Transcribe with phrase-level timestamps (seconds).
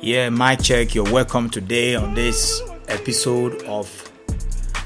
[0.00, 0.94] Yeah, my check.
[0.94, 3.88] You're welcome today on this episode of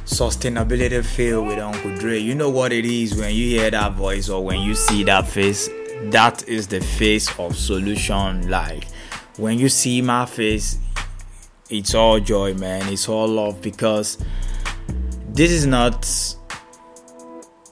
[0.06, 2.18] Sustainability Feel with Uncle Dre.
[2.18, 5.28] You know what it is when you hear that voice or when you see that
[5.28, 5.68] face.
[6.04, 8.48] That is the face of solution.
[8.48, 8.86] Like
[9.36, 10.78] when you see my face,
[11.68, 12.90] it's all joy, man.
[12.90, 14.16] It's all love because
[15.28, 16.08] this is not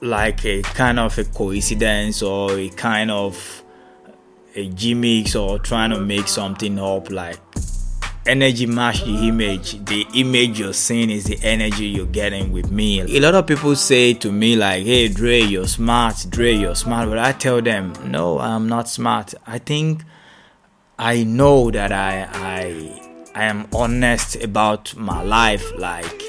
[0.01, 3.60] like a kind of a coincidence or a kind of
[4.55, 7.39] a gimmicks or trying to make something up like
[8.25, 9.83] energy match the image.
[9.85, 13.01] The image you're seeing is the energy you're getting with me.
[13.01, 16.25] A lot of people say to me like hey dre you're smart.
[16.29, 17.09] Dre you're smart.
[17.09, 19.33] But i tell them no i'm not smart.
[19.47, 20.03] I think
[20.99, 23.01] i know that i i
[23.33, 25.65] i am honest about my life.
[25.77, 26.21] Like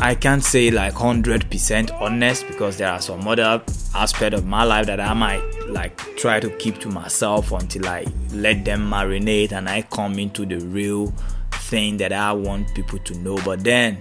[0.00, 3.60] I can't say like 100% honest because there are some other
[3.96, 8.06] aspect of my life that I might like try to keep to myself until I
[8.32, 11.12] let them marinate and I come into the real
[11.50, 13.38] thing that I want people to know.
[13.44, 14.00] But then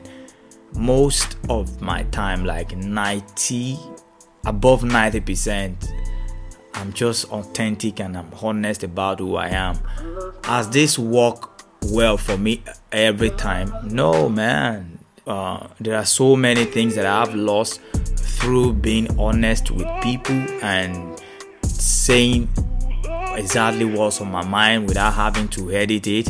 [0.76, 3.80] most of my time, like 90
[4.45, 5.92] above 90%,
[6.76, 9.80] I'm just authentic and I'm honest about who I am.
[10.44, 13.73] As this work well for me every time?
[13.84, 14.97] No, man
[15.28, 17.81] uh, there are so many things that I've lost
[18.16, 21.20] through being honest with people and
[21.64, 22.50] saying
[23.36, 26.30] exactly what's on my mind without having to edit it.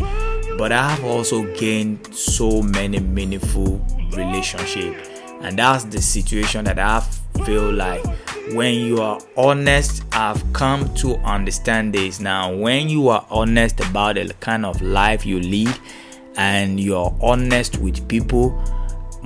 [0.57, 5.07] But I have also gained so many meaningful relationships,
[5.41, 7.01] and that's the situation that I
[7.45, 8.03] feel like
[8.53, 10.03] when you are honest.
[10.11, 12.51] I've come to understand this now.
[12.51, 15.77] When you are honest about the kind of life you lead,
[16.37, 18.59] and you're honest with people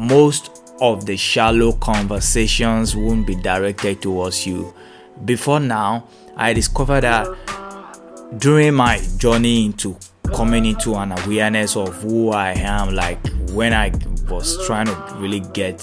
[0.01, 4.73] most of the shallow conversations won't be directed towards you.
[5.25, 7.27] Before now, I discovered that
[8.39, 9.95] during my journey into
[10.33, 13.19] coming into an awareness of who I am, like
[13.51, 13.91] when I
[14.27, 15.81] was trying to really get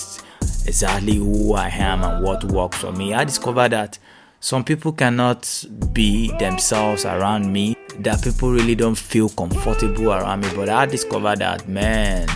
[0.67, 4.01] exactly who I am and what works for me, I discovered that
[4.41, 10.49] some people cannot be themselves around me, that people really don't feel comfortable around me.
[10.57, 12.28] But I discovered that, man,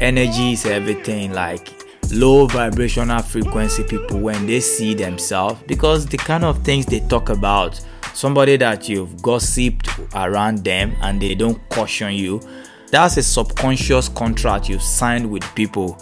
[0.00, 1.68] energy is everything like
[2.12, 7.28] low vibrational frequency people when they see themselves because the kind of things they talk
[7.28, 7.80] about
[8.14, 12.40] somebody that you've gossiped around them and they don't caution you
[12.90, 15.96] that's a subconscious contract you've signed with people.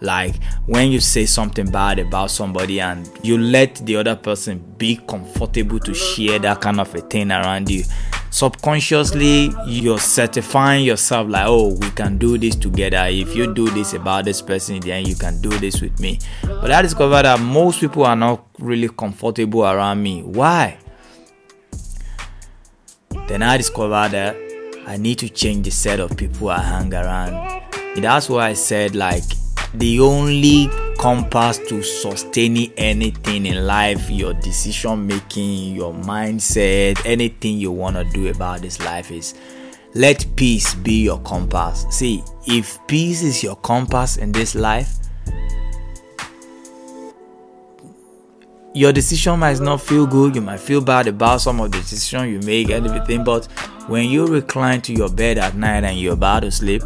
[0.00, 4.96] Like when you say something bad about somebody and you let the other person be
[4.96, 7.82] comfortable to share that kind of a thing around you
[8.30, 13.04] subconsciously you're certifying yourself like oh we can do this together.
[13.08, 16.18] If you do this about this person then you can do this with me.
[16.42, 20.22] But i discovered that most people are not really comfortable around me.
[20.22, 20.78] Why?
[23.28, 24.36] Then i discovered that
[24.86, 27.62] i need to change the set of people i hang around.
[27.94, 29.24] And that's why i said like
[29.74, 37.70] the only compass to sustaining anything in life your decision making your mindset anything you
[37.70, 39.34] want to do about this life is
[39.94, 41.86] let peace be your compass.
[41.90, 44.94] See if peace is your compass in this life
[48.74, 52.30] your decision might not feel good you might feel bad about some of the decisions
[52.30, 53.46] you make and everything but
[53.88, 56.82] when you recline to your bed at night and you're about to sleep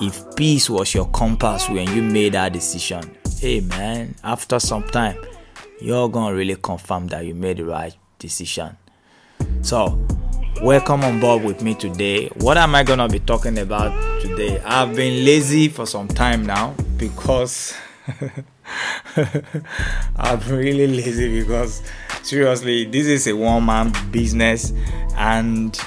[0.00, 5.16] if peace was your compass when you made that decision, hey man, after some time,
[5.80, 8.76] you're gonna really confirm that you made the right decision.
[9.62, 10.04] So,
[10.62, 12.26] welcome on board with me today.
[12.36, 14.60] What am I gonna be talking about today?
[14.64, 17.74] I've been lazy for some time now because
[20.16, 21.82] I'm really lazy because
[22.22, 24.72] seriously, this is a one man business
[25.16, 25.78] and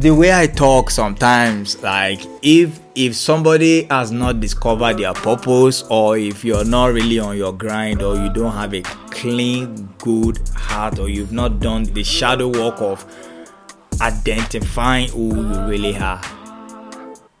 [0.00, 6.16] the way I talk sometimes, like if if somebody has not discovered their purpose, or
[6.16, 10.98] if you're not really on your grind, or you don't have a clean, good heart,
[10.98, 13.04] or you've not done the shadow work of
[14.00, 16.20] identifying who you really are.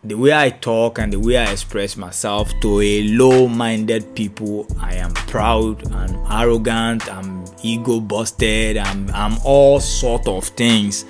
[0.04, 4.96] The way I talk and the way I express myself to a low-minded people, I
[4.96, 11.04] am proud, I'm arrogant, I'm ego busted, I'm I'm all sort of things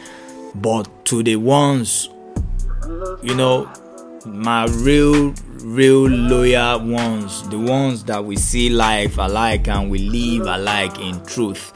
[0.56, 2.08] but to the ones
[3.22, 3.70] you know
[4.26, 10.46] my real real loyal ones the ones that we see life alike and we live
[10.46, 11.72] alike in truth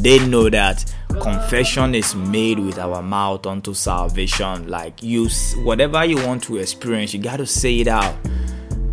[0.00, 0.84] they know that
[1.20, 4.68] confession is made with our mouth unto salvation.
[4.68, 5.28] Like you
[5.58, 8.14] whatever you want to experience you got to say it out.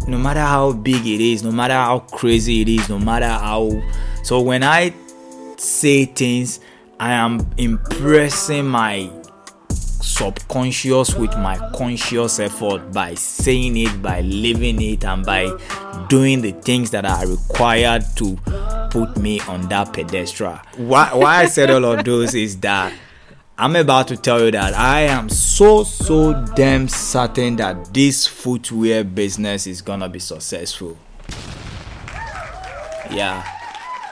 [0.08, 3.72] No matter how big it is no matter how crazy it is no matter how
[4.24, 4.94] so when i
[5.58, 6.60] say things
[7.00, 9.10] I am impressing my
[9.70, 15.52] subconscious with my conscious effort by saying it, by living it, and by
[16.08, 18.38] doing the things that are required to
[18.92, 20.58] put me on that pedestal.
[20.78, 22.94] Why, why I said all of those is that
[23.58, 29.04] I'm about to tell you that I am so, so damn certain that this footwear
[29.04, 30.98] business is gonna be successful.
[33.12, 33.55] Yeah.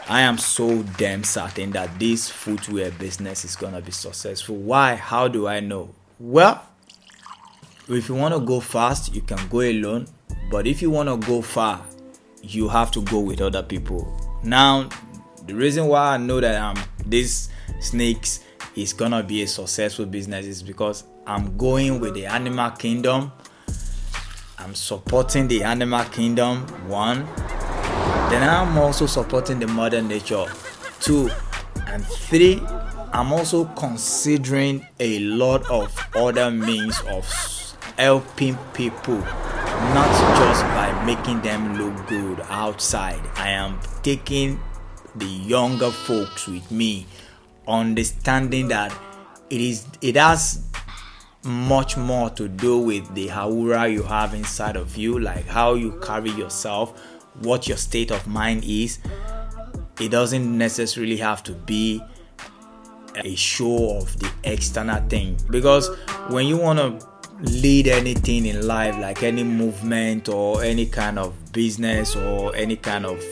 [0.10, 4.58] I am so damn certain that this footwear business is gonna be successful.
[4.58, 4.96] Why?
[4.96, 5.96] How do I know?
[6.20, 6.62] Well,
[7.88, 10.08] if you want to go fast, you can go alone.
[10.52, 11.86] But if you want to go far,
[12.42, 14.08] you have to go with other people.
[14.44, 14.90] Now,
[15.46, 17.50] the reason why I know that um this
[17.80, 18.42] snakes
[18.76, 23.32] is gonna be a successful business is because I'm going with the animal kingdom.
[24.60, 26.68] I'm supporting the animal kingdom.
[26.90, 27.28] One,
[28.30, 30.46] then I'm also supporting the mother nature.
[31.00, 31.30] Two
[31.88, 32.62] and three,
[33.12, 37.30] I'm also considering a lot of other means of
[37.98, 43.22] helping people, not just by making them look good outside.
[43.36, 44.60] I am taking
[45.16, 47.06] the younger folks with me,
[47.68, 48.92] understanding that
[49.50, 50.64] it is it has
[51.44, 56.00] much more to do with the aura you have inside of you, like how you
[56.02, 57.00] carry yourself,
[57.42, 59.00] what your state of mind is.
[60.00, 62.02] It doesn't necessarily have to be
[63.16, 65.38] a show of the external thing.
[65.50, 65.90] Because
[66.30, 67.08] when you want to
[67.40, 73.06] lead anything in life like any movement or any kind of business or any kind
[73.06, 73.24] of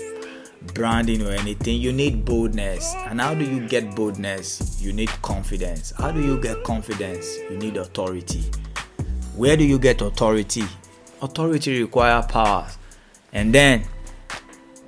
[0.73, 2.93] branding or anything you need boldness.
[3.07, 4.81] And how do you get boldness?
[4.81, 5.91] You need confidence.
[5.97, 7.37] How do you get confidence?
[7.49, 8.43] You need authority.
[9.35, 10.63] Where do you get authority?
[11.21, 12.67] Authority require power
[13.33, 13.83] and then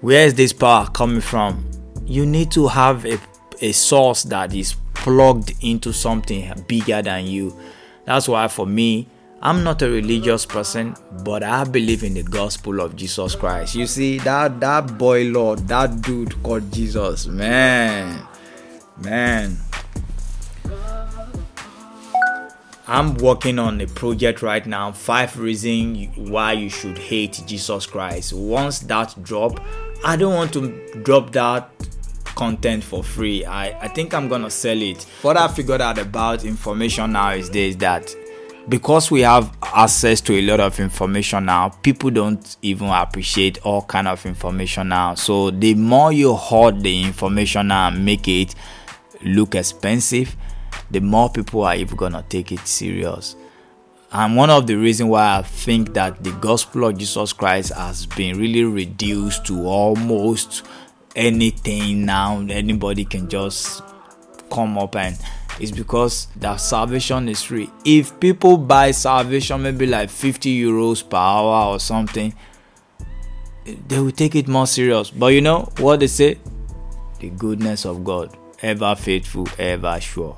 [0.02, 1.70] where is this power coming from
[2.06, 3.18] you need to have a,
[3.62, 7.58] a source that is plugged into something bigger than you
[8.06, 9.08] that's why for me
[9.46, 10.96] I'm not a religious person,
[11.26, 13.76] but I believe in the gospel of Jesus Christ.
[13.76, 18.26] You see, that that boy Lord, that dude called Jesus, man,
[19.04, 19.58] man.
[22.88, 24.92] I'm working on a project right now.
[24.92, 28.34] Five reasons why you should hate Jesus Christ.
[28.34, 29.60] Once that drop,
[30.04, 31.70] I don't want to drop that
[32.36, 33.46] content for free.
[33.46, 35.04] I, I think I'm gonna sell it.
[35.22, 38.14] What I figured out about information now is this that
[38.68, 43.82] because we have access to a lot of information now people don't even appreciate all
[43.82, 48.56] kind of information now so the more you hoard the information now and make it
[49.22, 50.36] look expensive
[50.92, 53.36] the more people are even gonna take it serious
[54.12, 58.06] and one of the reasons why i think that the gospel of jesus christ has
[58.06, 60.66] been really reduced to almost
[61.16, 63.84] anything now anybody can just
[64.50, 65.18] come up and
[65.60, 67.70] is because that salvation is free.
[67.86, 72.34] If people buy salvation maybe like 50 euros per hour or something,
[73.88, 75.10] they will take it more serious.
[75.10, 76.40] But you know what they say?
[77.20, 80.36] The goodness of God, ever faithful, ever sure.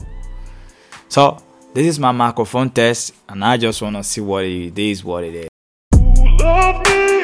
[1.07, 1.37] So,
[1.73, 5.23] this is my microphone test, and I just want to see what it is, what
[5.23, 7.14] it is.